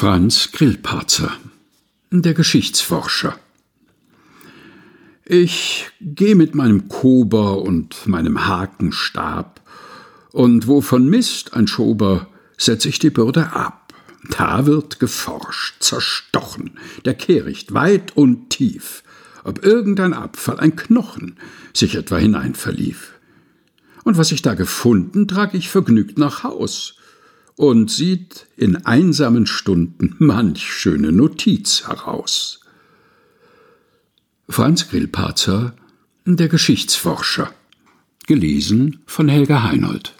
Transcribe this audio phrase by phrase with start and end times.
[0.00, 1.30] Franz Grillparzer
[2.10, 3.38] Der Geschichtsforscher
[5.26, 9.60] Ich geh mit meinem Kober und meinem Hakenstab,
[10.32, 13.92] und wo von Mist ein Schober, setz ich die Bürde ab.
[14.30, 19.02] Da wird geforscht, zerstochen, der Kehricht weit und tief,
[19.44, 21.36] ob irgendein Abfall, ein Knochen,
[21.74, 23.18] sich etwa hinein verlief.
[24.04, 26.96] Und was ich da gefunden, trag ich vergnügt nach Haus,
[27.60, 32.60] und sieht in einsamen Stunden manch schöne Notiz heraus.
[34.48, 35.74] Franz Grillparzer
[36.24, 37.52] Der Geschichtsforscher
[38.26, 40.14] gelesen von Helga Heinold